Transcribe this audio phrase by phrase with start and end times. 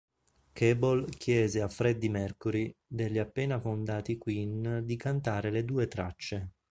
[0.53, 6.53] Cable chiese a Freddie Mercury degli appena fondati Queen di cantare le due tracce.